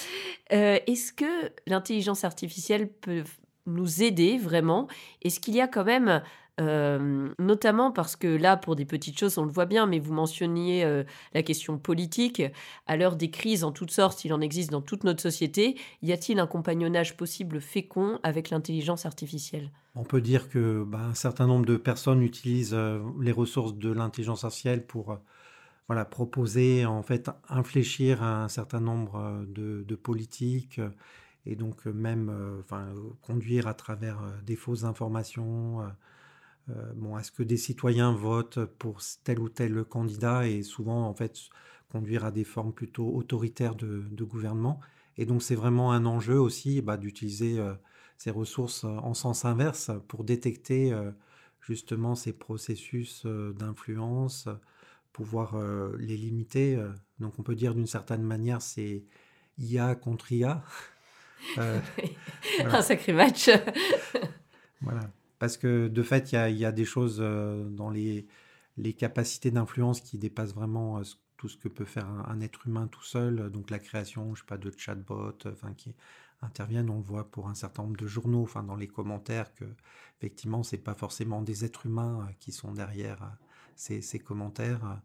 Euh, 0.51 0.77
est-ce 0.87 1.13
que 1.13 1.51
l'intelligence 1.67 2.23
artificielle 2.25 2.89
peut 2.89 3.23
nous 3.65 4.03
aider 4.03 4.37
vraiment? 4.37 4.87
Est-ce 5.21 5.39
qu'il 5.39 5.55
y 5.55 5.61
a 5.61 5.67
quand 5.67 5.85
même 5.85 6.21
euh, 6.59 7.29
notamment 7.39 7.91
parce 7.91 8.15
que 8.15 8.27
là, 8.27 8.57
pour 8.57 8.75
des 8.75 8.85
petites 8.85 9.17
choses, 9.17 9.37
on 9.37 9.45
le 9.45 9.51
voit 9.51 9.65
bien, 9.65 9.85
mais 9.85 9.99
vous 9.99 10.13
mentionniez 10.13 10.83
euh, 10.83 11.03
la 11.33 11.43
question 11.43 11.77
politique. 11.77 12.41
À 12.87 12.97
l'heure 12.97 13.15
des 13.15 13.31
crises 13.31 13.63
en 13.63 13.71
toutes 13.71 13.91
sortes, 13.91 14.25
il 14.25 14.33
en 14.33 14.41
existe 14.41 14.69
dans 14.69 14.81
toute 14.81 15.03
notre 15.03 15.21
société. 15.21 15.77
Y 16.01 16.11
a-t-il 16.11 16.39
un 16.39 16.47
compagnonnage 16.47 17.15
possible 17.15 17.61
fécond 17.61 18.19
avec 18.23 18.49
l'intelligence 18.49 19.05
artificielle? 19.05 19.71
On 19.95 20.03
peut 20.03 20.21
dire 20.21 20.49
que 20.49 20.83
bah, 20.83 20.99
un 20.99 21.13
certain 21.13 21.47
nombre 21.47 21.65
de 21.65 21.77
personnes 21.77 22.21
utilisent 22.21 22.73
euh, 22.73 22.99
les 23.21 23.31
ressources 23.31 23.73
de 23.75 23.91
l'intelligence 23.91 24.43
artificielle 24.43 24.85
pour 24.85 25.17
voilà, 25.87 26.05
proposer, 26.05 26.85
en 26.85 27.01
fait, 27.01 27.29
infléchir 27.49 28.23
un 28.23 28.49
certain 28.49 28.79
nombre 28.79 29.45
de, 29.47 29.83
de 29.85 29.95
politiques 29.95 30.79
et 31.45 31.55
donc 31.55 31.85
même 31.85 32.31
enfin, 32.61 32.93
conduire 33.21 33.67
à 33.67 33.73
travers 33.73 34.21
des 34.45 34.55
fausses 34.55 34.83
informations 34.85 35.79
bon, 36.67 37.17
est-ce 37.17 37.31
que 37.31 37.43
des 37.43 37.57
citoyens 37.57 38.13
votent 38.13 38.65
pour 38.65 39.01
tel 39.23 39.39
ou 39.39 39.49
tel 39.49 39.83
candidat 39.83 40.47
et 40.47 40.63
souvent 40.63 41.07
en 41.07 41.13
fait 41.13 41.37
conduire 41.91 42.25
à 42.25 42.31
des 42.31 42.43
formes 42.43 42.73
plutôt 42.73 43.13
autoritaires 43.15 43.75
de, 43.75 44.23
gouvernement? 44.23 44.79
Et 45.17 45.25
donc 45.25 45.43
c'est 45.43 45.55
vraiment 45.55 45.91
un 45.91 46.05
enjeu 46.05 46.39
aussi 46.39 46.81
bah, 46.81 46.97
d'utiliser 46.97 47.59
ces 48.17 48.31
ressources 48.31 48.85
en 48.85 49.13
sens 49.13 49.43
inverse 49.45 49.91
pour 50.07 50.23
détecter 50.23 50.97
justement 51.59 52.15
ces 52.15 52.33
processus 52.33 53.25
d'influence, 53.25 54.47
pouvoir 55.11 55.61
les 55.97 56.17
limiter. 56.17 56.81
Donc 57.19 57.37
on 57.39 57.43
peut 57.43 57.55
dire 57.55 57.75
d'une 57.75 57.87
certaine 57.87 58.23
manière 58.23 58.61
c'est 58.61 59.03
IA 59.57 59.95
contre 59.95 60.31
IA. 60.31 60.63
Un 61.57 62.81
sacré 62.81 63.13
match. 63.13 63.49
voilà. 64.81 65.11
Parce 65.41 65.57
que 65.57 65.87
de 65.87 66.03
fait, 66.03 66.33
il 66.33 66.55
y, 66.55 66.65
a, 66.65 66.71
des 66.71 66.85
choses 66.85 67.17
dans 67.17 67.89
les, 67.89 68.27
capacités 68.93 69.49
d'influence 69.49 69.99
qui 69.99 70.19
dépassent 70.19 70.53
vraiment 70.53 71.01
tout 71.35 71.49
ce 71.49 71.57
que 71.57 71.67
peut 71.67 71.83
faire 71.83 72.07
un, 72.07 72.41
être 72.41 72.67
humain 72.67 72.85
tout 72.85 73.01
seul. 73.01 73.49
Donc 73.49 73.71
la 73.71 73.79
création, 73.79 74.35
je 74.35 74.41
sais 74.41 74.45
pas, 74.45 74.59
de 74.59 74.71
chatbots, 74.77 75.33
enfin 75.47 75.73
qui 75.73 75.95
interviennent. 76.43 76.91
On 76.91 76.97
le 76.97 77.01
voit 77.01 77.31
pour 77.31 77.47
un 77.49 77.55
certain 77.55 77.81
nombre 77.81 77.97
de 77.97 78.05
journaux, 78.05 78.43
enfin 78.43 78.61
dans 78.61 78.75
les 78.75 78.87
commentaires, 78.87 79.51
que 79.55 79.65
effectivement 80.19 80.61
c'est 80.61 80.77
pas 80.77 80.93
forcément 80.93 81.41
des 81.41 81.65
êtres 81.65 81.87
humains 81.87 82.27
euh, 82.29 82.33
qui 82.39 82.51
sont 82.51 82.73
derrière 82.73 83.23
euh, 83.23 83.99
ces, 84.01 84.19
commentaires. 84.19 85.01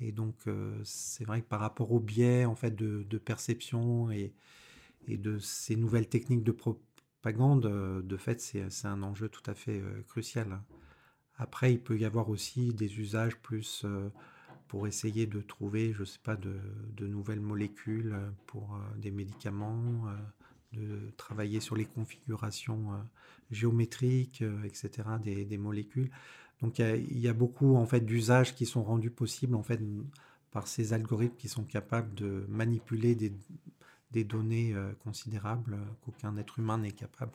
Et 0.00 0.12
donc 0.12 0.36
euh, 0.46 0.80
c'est 0.84 1.24
vrai 1.24 1.42
que 1.42 1.48
par 1.48 1.58
rapport 1.58 1.90
au 1.90 1.98
biais 1.98 2.44
en 2.44 2.54
fait 2.54 2.76
de, 2.76 3.18
perception 3.18 4.12
et, 4.12 4.32
de 5.08 5.40
ces 5.40 5.74
nouvelles 5.74 6.08
techniques 6.08 6.44
de 6.44 6.52
propagande, 7.22 8.02
de 8.04 8.16
fait 8.16 8.40
c'est 8.40 8.86
un 8.86 9.02
enjeu 9.04 9.28
tout 9.28 9.48
à 9.48 9.54
fait 9.54 9.80
crucial. 10.08 10.60
Après, 11.36 11.72
il 11.72 11.80
peut 11.80 11.96
y 11.96 12.04
avoir 12.04 12.28
aussi 12.28 12.74
des 12.74 12.98
usages 12.98 13.36
plus 13.36 13.86
pour 14.66 14.88
essayer 14.88 15.26
de 15.26 15.40
trouver, 15.40 15.92
je 15.92 16.02
sais 16.02 16.18
pas, 16.20 16.34
de, 16.34 16.56
de 16.96 17.06
nouvelles 17.06 17.40
molécules 17.40 18.16
pour 18.46 18.76
des 18.96 19.12
médicaments, 19.12 20.10
de 20.72 21.12
travailler 21.16 21.60
sur 21.60 21.76
les 21.76 21.84
configurations 21.84 22.92
euh, 22.92 22.96
géométriques, 23.50 24.42
euh, 24.42 24.62
etc., 24.64 24.90
des, 25.22 25.58
molécules. 25.58 26.10
Donc 26.60 26.78
il 26.78 27.18
y, 27.18 27.28
a 27.28 27.32
beaucoup 27.32 27.74
en 27.76 27.86
fait 27.86 28.00
d'usages 28.00 28.54
qui 28.54 28.66
sont 28.66 28.84
rendus 28.84 29.10
possibles 29.10 29.56
en 29.56 29.64
fait 29.64 29.80
par 30.52 30.68
ces 30.68 30.92
algorithmes 30.92 31.36
qui 31.36 31.48
sont 31.48 31.64
capables 31.64 32.14
de 32.14 32.46
manipuler 32.48 33.16
des, 33.16 33.32
des 34.12 34.24
données 34.24 34.72
euh, 34.74 34.92
considérables 35.04 35.76
qu'aucun 36.04 36.36
être 36.36 36.58
humain 36.58 36.78
n'est 36.78 36.92
capable 36.92 37.32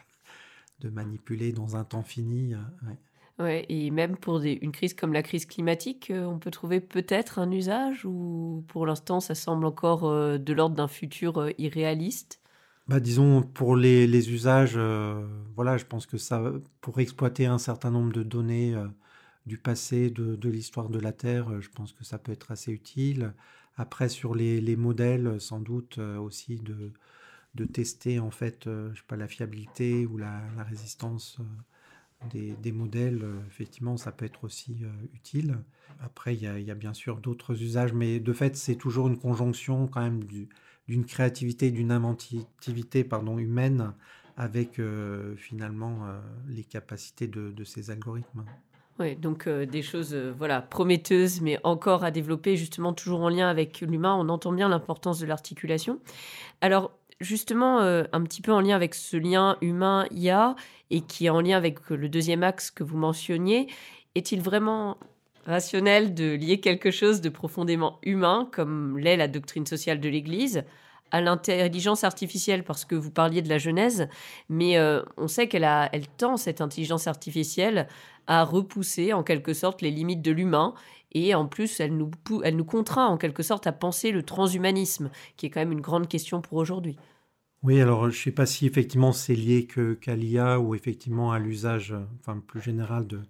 de 0.80 0.90
manipuler 0.90 1.52
dans 1.54 1.76
un 1.76 1.84
temps 1.84 2.04
fini. 2.04 2.56
Ouais. 3.40 3.66
et 3.70 3.92
même 3.92 4.18
pour 4.18 4.40
des, 4.40 4.54
une 4.54 4.72
crise 4.72 4.94
comme 4.94 5.14
la 5.14 5.24
crise 5.24 5.46
climatique, 5.46 6.12
on 6.16 6.40
peut 6.40 6.52
trouver 6.52 6.82
peut-être 6.82 7.40
un 7.40 7.52
usage 7.52 8.06
ou 8.06 8.64
pour 8.68 8.86
l'instant 8.86 9.20
ça 9.20 9.36
semble 9.36 9.66
encore 9.66 10.12
de 10.40 10.54
l'ordre 10.54 10.76
d'un 10.76 10.88
futur 10.88 11.50
irréaliste? 11.58 12.42
Bah, 12.88 13.00
disons, 13.02 13.44
pour 13.44 13.76
les, 13.76 14.08
les 14.08 14.32
usages, 14.32 14.76
euh, 14.78 15.28
voilà, 15.56 15.78
je 15.78 15.84
pense 15.86 16.06
que 16.06 16.18
ça, 16.18 16.42
pour 16.80 17.00
exploiter 17.02 17.46
un 17.46 17.58
certain 17.58 17.92
nombre 17.92 18.14
de 18.14 18.24
données 18.24 18.74
euh, 18.76 18.88
du 19.46 19.58
passé, 19.58 20.10
de, 20.10 20.36
de 20.38 20.50
l'histoire 20.50 20.88
de 20.90 21.00
la 21.00 21.12
Terre, 21.12 21.52
euh, 21.52 21.60
je 21.62 21.70
pense 21.70 21.92
que 21.92 22.06
ça 22.06 22.18
peut 22.18 22.32
être 22.32 22.50
assez 22.52 22.72
utile. 22.72 23.34
Après, 23.78 24.10
sur 24.10 24.36
les, 24.36 24.60
les 24.60 24.76
modèles, 24.76 25.40
sans 25.40 25.60
doute 25.60 26.00
aussi 26.00 26.56
de, 26.58 26.92
de 27.56 27.66
tester 27.66 28.20
en 28.20 28.32
fait, 28.32 28.64
je 28.66 28.96
sais 28.96 29.06
pas, 29.08 29.16
la 29.16 29.28
fiabilité 29.28 30.06
ou 30.06 30.18
la, 30.18 30.42
résistance 30.64 31.38
des, 32.32 32.54
des, 32.54 32.72
modèles, 32.72 33.24
effectivement, 33.48 33.96
ça 33.98 34.12
peut 34.12 34.26
être 34.26 34.44
aussi 34.44 34.82
utile. 35.14 35.60
Après, 36.00 36.36
il 36.36 36.42
y 36.42 36.72
a, 36.72 36.76
bien 36.76 36.94
sûr 36.94 37.18
d'autres 37.18 37.62
usages, 37.62 37.94
mais 37.94 38.20
de 38.20 38.34
fait, 38.34 38.56
c'est 38.56 38.76
toujours 38.76 39.08
une 39.08 39.18
conjonction 39.18 39.88
quand 39.88 40.02
même 40.02 40.24
du, 40.24 40.50
d'une 40.88 41.06
créativité, 41.06 41.72
d'une 41.72 41.92
inventivité 41.92 43.04
pardon, 43.04 43.38
humaine 43.38 43.94
avec 44.38 44.80
euh, 44.80 45.36
finalement 45.36 46.06
euh, 46.06 46.20
les 46.48 46.64
capacités 46.64 47.28
de, 47.28 47.64
ces 47.64 47.90
algorithmes. 47.90 48.46
Oui, 49.00 49.16
donc 49.16 49.48
euh, 49.48 49.66
des 49.66 49.82
choses 49.82 50.16
voilà 50.16 50.62
prometteuses, 50.62 51.42
mais 51.42 51.60
encore 51.63 52.04
à 52.04 52.12
développer, 52.12 52.58
justement 52.58 52.94
toujours 52.94 53.22
en 53.22 53.30
lien 53.30 53.48
avec 53.48 53.82
l'humain. 53.82 54.16
On 54.20 54.30
entend 54.30 54.51
bien 54.51 54.70
l'importance 54.70 55.20
de 55.20 55.25
l'articulation. 55.25 56.00
Alors 56.62 56.92
justement, 57.20 57.80
un 57.80 58.24
petit 58.24 58.44
peu 58.44 58.51
en 58.51 58.62
lien 58.62 58.75
avec 58.75 58.94
ce 58.94 59.18
lien 59.18 59.58
humain-IA 59.62 60.56
et 60.92 61.01
qui 61.01 61.25
est 61.25 61.30
en 61.30 61.42
lien 61.42 61.58
avec 61.58 61.89
le 61.89 62.10
deuxième 62.10 62.44
axe 62.44 62.70
que 62.70 62.84
vous 62.84 62.98
mentionniez, 62.98 63.68
est-il 64.13 64.39
vraiment 64.42 64.98
rationnel 65.48 66.13
de 66.13 66.36
lier 66.36 66.60
quelque 66.60 66.92
chose 66.92 67.22
de 67.22 67.30
profondément 67.30 68.00
humain, 68.04 68.48
comme 68.51 69.00
l'est 69.00 69.18
la 69.18 69.27
doctrine 69.27 69.66
sociale 69.66 70.00
de 70.00 70.10
l'Église, 70.10 70.63
à 71.12 71.22
l'intelligence 71.22 72.04
artificielle, 72.04 72.64
parce 72.64 72.86
que 72.86 72.96
vous 72.96 73.12
parliez 73.12 73.42
de 73.42 73.50
la 73.50 73.58
Genèse, 73.58 74.08
mais 74.50 74.78
euh, 74.78 75.02
on 75.18 75.28
sait 75.28 75.48
qu'elle 75.48 75.68
elle 75.92 76.08
tend, 76.08 76.38
cette 76.38 76.62
intelligence 76.62 77.08
artificielle, 77.08 77.88
à 78.28 78.44
repousser 78.44 79.14
en 79.14 79.24
quelque 79.24 79.54
sorte 79.54 79.82
les 79.82 79.92
limites 79.92 80.22
de 80.22 80.32
l'humain, 80.32 80.74
et 81.14 81.34
en 81.34 81.48
plus, 81.48 81.80
elle 81.80 81.96
nous, 81.96 82.12
elle 82.44 82.56
nous 82.56 82.66
contraint 82.66 83.08
en 83.08 83.18
quelque 83.18 83.44
sorte 83.44 83.68
à 83.68 83.72
penser 83.72 84.12
le 84.12 84.24
transhumanisme, 84.24 85.10
qui 85.38 85.46
est 85.46 85.50
quand 85.50 85.62
même 85.62 85.72
une 85.72 85.82
grande 85.82 86.08
question 86.08 86.42
pour 86.42 86.58
aujourd'hui. 86.58 86.98
Oui, 87.64 87.82
alors 87.82 88.04
je 88.04 88.18
ne 88.18 88.24
sais 88.24 88.32
pas 88.32 88.46
si 88.46 88.68
effectivement 88.68 89.12
c'est 89.12 89.36
lié 89.36 89.66
que, 89.66 89.94
qu'à 89.96 90.16
l'IA 90.16 90.60
ou 90.60 90.76
effectivement 90.76 91.32
à 91.32 91.40
l'usage 91.40 91.96
enfin, 92.20 92.40
plus 92.40 92.62
général 92.62 93.08
de, 93.08 93.22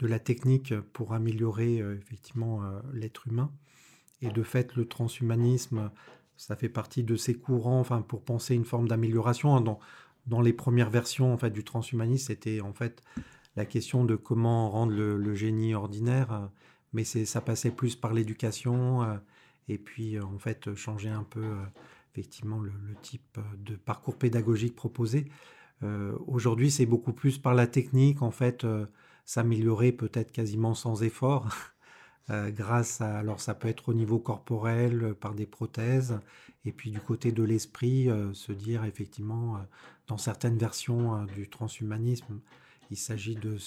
la 0.00 0.18
technique 0.18 0.78
pour 0.92 1.14
améliorer 1.14 1.80
euh, 1.80 1.96
effectivement 1.96 2.62
euh, 2.62 2.80
l'être 2.92 3.26
humain. 3.26 3.50
Et 4.20 4.28
de 4.28 4.42
fait, 4.42 4.74
le 4.76 4.86
transhumanisme, 4.86 5.90
ça 6.36 6.56
fait 6.56 6.68
partie 6.68 7.02
de 7.02 7.16
ces 7.16 7.34
courants, 7.34 7.80
enfin, 7.80 8.02
pour 8.02 8.22
penser 8.22 8.54
une 8.54 8.64
forme 8.64 8.88
d'amélioration. 8.88 9.56
Hein, 9.56 9.78
dans, 10.26 10.40
les 10.40 10.52
premières 10.52 10.90
versions 10.90 11.32
en 11.32 11.36
fait, 11.36 11.50
du 11.50 11.64
transhumanisme, 11.64 12.28
c'était 12.28 12.60
en 12.60 12.72
fait 12.72 13.02
la 13.56 13.66
question 13.66 14.04
de 14.04 14.16
comment 14.16 14.70
rendre 14.70 14.92
le, 14.92 15.34
génie 15.34 15.74
ordinaire, 15.74 16.50
mais 16.92 17.04
c'est, 17.04 17.24
ça 17.24 17.40
passait 17.40 17.70
plus 17.70 17.94
par 17.94 18.14
l'éducation 18.14 19.02
euh, 19.02 19.16
et 19.68 19.78
puis 19.78 20.18
en 20.18 20.38
fait 20.38 20.74
changer 20.74 21.10
un 21.10 21.24
peu 21.24 21.44
effectivement 22.12 22.58
le, 22.58 22.72
type 23.02 23.38
de 23.58 23.76
parcours 23.76 24.16
pédagogique 24.16 24.74
proposé. 24.74 25.26
aujourd'hui, 26.26 26.70
c'est 26.70 26.86
beaucoup 26.86 27.12
plus 27.12 27.38
par 27.38 27.54
la 27.54 27.66
technique 27.66 28.22
en 28.22 28.30
fait 28.30 28.66
s'améliorer 29.24 29.92
peut-être 29.92 30.32
quasiment 30.32 30.74
sans 30.74 31.02
effort. 31.02 31.48
Euh, 32.30 32.50
grâce 32.50 33.00
à, 33.02 33.18
alors 33.18 33.40
ça 33.40 33.54
peut 33.54 33.68
être 33.68 33.90
au 33.90 33.94
niveau 33.94 34.18
corporel 34.18 35.02
euh, 35.04 35.14
par 35.14 35.34
des 35.34 35.46
prothèses, 35.46 36.18
et 36.64 36.72
puis 36.72 36.90
du 36.90 37.00
côté 37.00 37.32
de 37.32 37.42
l'esprit, 37.42 38.08
euh, 38.08 38.32
se 38.32 38.52
dire 38.52 38.84
effectivement, 38.84 39.58
dans 40.06 40.16
certaines 40.16 40.56
versions 40.56 41.24
du 41.26 41.48
transhumanisme, 41.48 42.40
il 42.90 42.96
s'agit 42.96 43.34
de, 43.34 43.58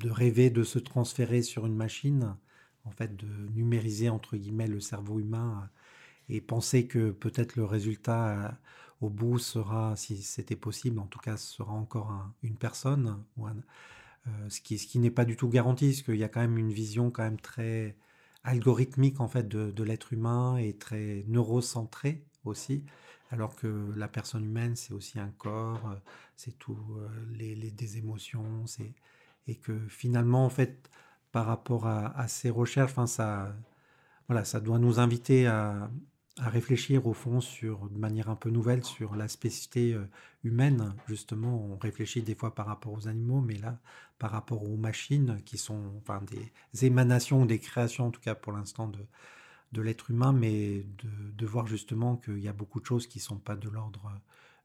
de 0.00 0.10
rêver 0.10 0.50
de 0.50 0.62
se 0.62 0.78
transférer 0.78 1.42
sur 1.42 1.66
une 1.66 1.74
machine, 1.76 2.36
en 2.84 2.90
fait 2.90 3.16
de 3.16 3.26
numériser 3.54 4.10
entre 4.10 4.36
guillemets 4.36 4.68
le 4.68 4.80
cerveau 4.80 5.18
humain, 5.20 5.70
et 6.28 6.40
penser 6.40 6.86
que 6.86 7.10
peut-être 7.10 7.56
le 7.56 7.64
résultat 7.64 8.58
au 9.00 9.10
bout 9.10 9.38
sera, 9.38 9.96
si 9.96 10.22
c'était 10.22 10.56
possible, 10.56 10.98
en 10.98 11.06
tout 11.06 11.18
cas, 11.18 11.36
sera 11.36 11.72
encore 11.72 12.12
une 12.42 12.56
personne 12.56 13.22
ou 13.36 13.46
un, 13.46 13.56
euh, 14.26 14.48
ce 14.48 14.60
qui, 14.60 14.98
n'est 14.98 15.10
pas 15.10 15.24
du 15.24 15.36
tout 15.36 15.48
garanti, 15.48 15.88
parce 15.88 16.02
qu'il 16.02 16.16
y 16.16 16.24
a 16.24 16.28
quand 16.28 16.40
même 16.40 16.58
une 16.58 16.72
vision 16.72 17.10
quand 17.10 17.22
même 17.22 17.40
très 17.40 17.96
algorithmique 18.42 19.20
en 19.20 19.28
fait 19.28 19.48
de, 19.48 19.82
l'être 19.82 20.12
humain 20.12 20.56
et 20.56 20.74
très 20.76 21.24
neurocentrée 21.28 22.24
aussi, 22.44 22.84
alors 23.30 23.56
que 23.56 23.92
la 23.96 24.08
personne 24.08 24.44
humaine 24.44 24.76
c'est 24.76 24.94
aussi 24.94 25.18
un 25.18 25.30
corps, 25.38 25.90
euh, 25.90 25.96
c'est 26.36 26.58
tout 26.58 26.78
euh, 26.98 27.08
les, 27.32 27.54
des 27.70 27.98
émotions, 27.98 28.66
c'est 28.66 28.94
et 29.46 29.56
que 29.56 29.78
finalement 29.88 30.46
en 30.46 30.50
fait 30.50 30.90
par 31.32 31.46
rapport 31.46 31.86
à, 31.86 32.18
à 32.18 32.28
ces 32.28 32.50
recherches, 32.50 32.92
enfin 32.92 33.06
ça 33.06 33.54
voilà 34.28 34.44
ça 34.44 34.60
doit 34.60 34.78
nous 34.78 35.00
inviter 35.00 35.46
à, 35.46 35.90
à 36.40 36.48
réfléchir 36.48 37.06
au 37.06 37.12
fond 37.12 37.40
sur, 37.40 37.88
de 37.88 37.98
manière 37.98 38.28
un 38.28 38.34
peu 38.34 38.50
nouvelle 38.50 38.84
sur 38.84 39.14
la 39.14 39.28
spécificité 39.28 39.94
euh, 39.94 40.04
humaine. 40.42 40.94
Justement, 41.06 41.64
on 41.64 41.76
réfléchit 41.76 42.22
des 42.22 42.34
fois 42.34 42.54
par 42.54 42.66
rapport 42.66 42.92
aux 42.92 43.06
animaux, 43.06 43.40
mais 43.40 43.56
là, 43.56 43.78
par 44.18 44.32
rapport 44.32 44.68
aux 44.68 44.76
machines 44.76 45.40
qui 45.44 45.58
sont 45.58 45.92
enfin, 45.98 46.22
des 46.22 46.84
émanations, 46.84 47.46
des 47.46 47.60
créations 47.60 48.06
en 48.08 48.10
tout 48.10 48.20
cas 48.20 48.34
pour 48.34 48.52
l'instant 48.52 48.88
de, 48.88 48.98
de 49.72 49.82
l'être 49.82 50.10
humain, 50.10 50.32
mais 50.32 50.84
de, 51.36 51.46
voir 51.46 51.66
justement 51.66 52.16
qu'il 52.16 52.40
y 52.40 52.48
a 52.48 52.52
beaucoup 52.52 52.80
de 52.80 52.86
choses 52.86 53.06
qui 53.06 53.18
ne 53.18 53.24
sont 53.24 53.38
pas 53.38 53.54
de 53.54 53.68
l'ordre 53.68 54.06
euh, 54.06 54.18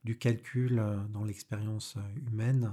du 0.04 0.18
calcul 0.18 0.80
euh, 0.80 0.98
dans 1.10 1.24
l'expérience 1.24 1.98
humaine. 2.32 2.72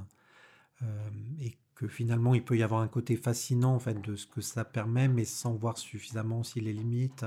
et 1.40 1.56
que 1.74 1.88
finalement 1.88 2.34
il 2.34 2.44
peut 2.44 2.56
y 2.56 2.62
avoir 2.62 2.80
un 2.80 2.88
côté 2.88 3.16
fascinant 3.16 3.74
en 3.74 3.78
fait 3.78 4.00
de 4.00 4.16
ce 4.16 4.26
que 4.26 4.40
ça 4.40 4.64
permet, 4.64 5.08
mais 5.08 5.24
sans 5.24 5.54
voir 5.54 5.76
suffisamment 5.76 6.40
aussi 6.40 6.60
les 6.60 6.72
limites, 6.72 7.26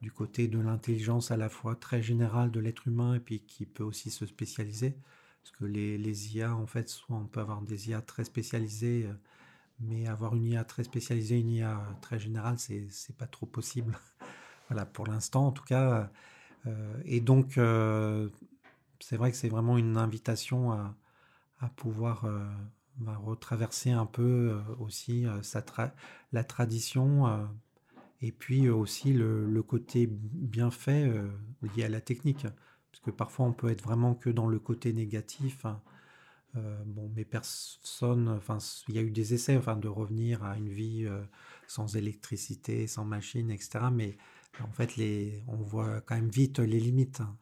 du 0.00 0.12
côté 0.12 0.48
de 0.48 0.58
l'intelligence 0.58 1.30
à 1.30 1.36
la 1.36 1.48
fois 1.48 1.76
très 1.76 2.02
générale 2.02 2.50
de 2.50 2.60
l'être 2.60 2.88
humain 2.88 3.14
et 3.14 3.20
puis 3.20 3.40
qui 3.40 3.66
peut 3.66 3.84
aussi 3.84 4.10
se 4.10 4.26
spécialiser. 4.26 4.96
Parce 5.42 5.56
que 5.56 5.64
les, 5.64 5.98
les 5.98 6.36
IA, 6.36 6.54
en 6.54 6.66
fait, 6.66 6.88
soit 6.88 7.16
on 7.16 7.26
peut 7.26 7.40
avoir 7.40 7.62
des 7.62 7.90
IA 7.90 8.02
très 8.02 8.24
spécialisées, 8.24 9.06
euh, 9.06 9.14
mais 9.80 10.06
avoir 10.08 10.36
une 10.36 10.46
IA 10.46 10.64
très 10.64 10.84
spécialisée, 10.84 11.40
une 11.40 11.50
IA 11.50 11.80
très 12.02 12.18
générale, 12.20 12.58
c'est 12.58 13.16
pas 13.18 13.26
trop 13.26 13.46
possible. 13.46 13.98
voilà, 14.68 14.86
pour 14.86 15.06
l'instant 15.06 15.48
en 15.48 15.52
tout 15.52 15.64
cas. 15.64 16.10
et 17.04 17.20
donc, 17.20 17.58
c'est 19.00 19.16
vrai 19.16 19.30
que 19.30 19.36
c'est 19.36 19.48
vraiment 19.48 19.78
une 19.78 19.96
invitation 19.96 20.72
à, 20.72 20.94
à 21.60 21.68
pouvoir 21.68 22.26
retraverser 23.00 23.90
un 23.92 24.06
peu 24.06 24.60
aussi 24.80 25.26
sa 25.42 25.64
la 26.32 26.44
tradition 26.44 27.48
et 28.20 28.32
puis 28.32 28.68
aussi 28.68 29.12
le, 29.12 29.62
côté 29.62 30.08
bien 30.10 30.70
fait 30.70 31.12
lié 31.76 31.84
à 31.84 31.88
la 31.88 32.00
technique. 32.00 32.46
Parce 32.90 33.00
que 33.04 33.10
parfois 33.10 33.46
on 33.46 33.52
peut 33.52 33.68
être 33.70 33.82
vraiment 33.82 34.14
que 34.14 34.30
dans 34.30 34.48
le 34.48 34.58
côté 34.58 34.92
négatif. 34.92 35.64
Hein. 35.64 35.80
bon, 36.86 37.10
mais 37.14 37.24
personne, 37.24 38.28
enfin, 38.28 38.58
il 38.88 38.96
y 38.96 38.98
a 38.98 39.02
eu 39.02 39.10
des 39.10 39.34
essais, 39.34 39.56
enfin, 39.56 39.76
de 39.76 39.88
revenir 39.88 40.42
à 40.42 40.56
une 40.56 40.68
vie 40.68 41.06
sans 41.66 41.96
électricité, 41.96 42.86
sans 42.86 43.04
machine, 43.04 43.50
etc. 43.50 43.80
Mais 43.92 44.16
en 44.62 44.72
fait, 44.72 44.96
les, 44.96 45.42
on 45.46 45.56
voit 45.56 46.00
quand 46.00 46.16
même 46.16 46.30
vite 46.30 46.58
les 46.58 46.80
limites. 46.80 47.20
Hein. 47.20 47.36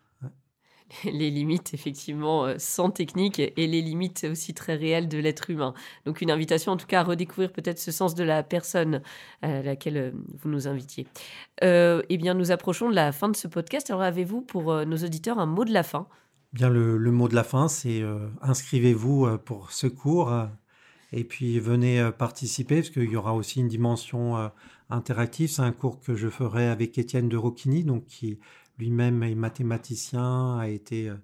les 1.04 1.30
limites 1.30 1.74
effectivement 1.74 2.44
euh, 2.44 2.54
sans 2.58 2.90
technique 2.90 3.40
et 3.40 3.66
les 3.66 3.82
limites 3.82 4.26
aussi 4.30 4.54
très 4.54 4.76
réelles 4.76 5.08
de 5.08 5.18
l'être 5.18 5.50
humain. 5.50 5.74
Donc 6.04 6.20
une 6.20 6.30
invitation 6.30 6.72
en 6.72 6.76
tout 6.76 6.86
cas 6.86 7.00
à 7.00 7.04
redécouvrir 7.04 7.52
peut-être 7.52 7.78
ce 7.78 7.90
sens 7.90 8.14
de 8.14 8.24
la 8.24 8.42
personne 8.42 9.02
à 9.42 9.62
laquelle 9.62 9.96
euh, 9.96 10.10
vous 10.38 10.48
nous 10.48 10.68
invitiez. 10.68 11.06
Euh, 11.64 12.02
eh 12.08 12.16
bien 12.16 12.34
nous 12.34 12.50
approchons 12.50 12.88
de 12.88 12.94
la 12.94 13.12
fin 13.12 13.28
de 13.28 13.36
ce 13.36 13.48
podcast. 13.48 13.90
Alors 13.90 14.02
avez-vous 14.02 14.42
pour 14.42 14.86
nos 14.86 14.96
auditeurs 14.96 15.38
un 15.38 15.46
mot 15.46 15.64
de 15.64 15.72
la 15.72 15.82
fin? 15.82 16.06
Bien 16.52 16.70
le, 16.70 16.98
mot 17.10 17.28
de 17.28 17.34
la 17.34 17.44
fin 17.44 17.68
c'est 17.68 18.02
inscrivez-vous 18.40 19.38
pour 19.44 19.72
ce 19.72 19.86
cours 19.86 20.32
et 21.12 21.24
puis 21.24 21.58
venez 21.58 22.10
participer 22.16 22.76
parce 22.76 22.90
qu'il 22.90 23.10
y 23.10 23.16
aura 23.16 23.34
aussi 23.34 23.60
une 23.60 23.68
dimension 23.68 24.50
interactive. 24.88 25.50
C'est 25.50 25.62
un 25.62 25.72
cours 25.72 26.00
que 26.00 26.14
je 26.14 26.28
ferai 26.28 26.68
avec 26.68 26.96
Étienne 26.96 27.28
de 27.28 27.36
Rocchini 27.36 27.84
donc 27.84 28.06
qui 28.06 28.38
lui-même 28.78 29.22
est 29.22 29.34
mathématicien, 29.34 30.58
a 30.58 30.68
été 30.68 31.08
euh, 31.08 31.16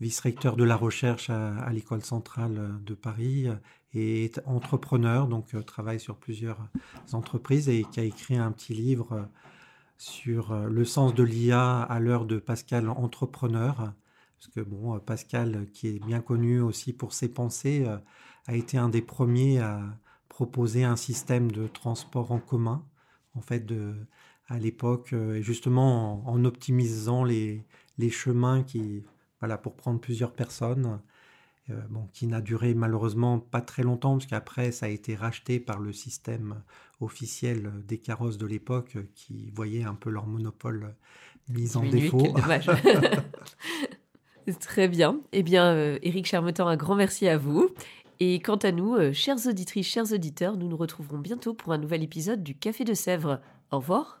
vice-recteur 0.00 0.56
de 0.56 0.64
la 0.64 0.76
recherche 0.76 1.30
à, 1.30 1.70
l'école 1.72 2.02
centrale 2.02 2.58
euh, 2.58 2.68
de 2.84 2.94
Paris 2.94 3.48
euh, 3.48 3.54
et 3.92 4.24
est 4.24 4.40
entrepreneur, 4.46 5.26
donc 5.26 5.48
travaille 5.66 6.00
sur 6.00 6.16
plusieurs 6.16 6.68
entreprises 7.12 7.68
et 7.68 7.84
qui 7.90 8.00
a 8.00 8.04
écrit 8.04 8.36
un 8.36 8.52
petit 8.52 8.72
livre 8.72 9.28
sur 9.98 10.54
le 10.54 10.84
sens 10.84 11.12
de 11.12 11.24
l'IA 11.24 11.82
à 11.82 11.98
l'heure 11.98 12.24
de 12.24 12.38
Pascal 12.38 12.88
entrepreneur. 12.88 13.92
Parce 14.38 14.46
que 14.54 14.60
bon, 14.60 14.96
Pascal, 15.00 15.66
qui 15.72 15.88
est 15.88 15.98
bien 16.06 16.20
connu 16.20 16.60
aussi 16.60 16.92
pour 16.92 17.12
ses 17.12 17.28
pensées, 17.28 17.84
a 18.46 18.54
été 18.54 18.78
un 18.78 18.88
des 18.88 19.02
premiers 19.02 19.58
à 19.58 19.82
proposer 20.28 20.84
un 20.84 20.94
système 20.94 21.50
de 21.50 21.66
transport 21.66 22.30
en 22.30 22.38
commun, 22.38 22.86
en 23.34 23.40
fait, 23.40 23.66
de, 23.66 23.96
à 24.50 24.58
l'époque, 24.58 25.12
euh, 25.12 25.36
et 25.36 25.42
justement 25.42 26.28
en, 26.28 26.44
optimisant 26.44 27.24
les, 27.24 27.64
les, 27.98 28.10
chemins 28.10 28.62
qui, 28.64 29.04
voilà, 29.38 29.56
pour 29.56 29.76
prendre 29.76 30.00
plusieurs 30.00 30.32
personnes, 30.32 31.00
euh, 31.70 31.80
bon, 31.88 32.08
qui 32.12 32.26
n'a 32.26 32.40
duré 32.40 32.74
malheureusement 32.74 33.38
pas 33.38 33.60
très 33.60 33.84
longtemps, 33.84 34.14
parce 34.14 34.26
qu'après 34.26 34.72
ça 34.72 34.86
a 34.86 34.88
été 34.88 35.14
racheté 35.14 35.60
par 35.60 35.78
le 35.78 35.92
système 35.92 36.62
officiel 37.00 37.70
des 37.86 37.98
carrosses 37.98 38.38
de 38.38 38.46
l'époque, 38.46 38.98
qui 39.14 39.50
voyait 39.54 39.84
un 39.84 39.94
peu 39.94 40.10
leur 40.10 40.26
monopole 40.26 40.94
mis 41.48 41.76
en 41.76 41.84
défaut. 41.84 42.20
Dommage. 42.20 42.68
Très 44.60 44.88
bien. 44.88 45.20
Eh 45.32 45.44
bien, 45.44 45.72
euh, 45.72 45.98
Éric 46.02 46.26
Charmetan, 46.26 46.66
un 46.66 46.76
grand 46.76 46.96
merci 46.96 47.28
à 47.28 47.38
vous. 47.38 47.70
Et 48.18 48.40
quant 48.40 48.56
à 48.56 48.72
nous, 48.72 48.96
chères 49.14 49.46
auditrices, 49.46 49.86
chers 49.86 50.12
auditeurs, 50.12 50.56
nous 50.56 50.68
nous 50.68 50.76
retrouverons 50.76 51.18
bientôt 51.18 51.54
pour 51.54 51.72
un 51.72 51.78
nouvel 51.78 52.02
épisode 52.02 52.42
du 52.42 52.54
Café 52.54 52.84
de 52.84 52.94
Sèvres. 52.94 53.40
Au 53.70 53.78
revoir. 53.78 54.20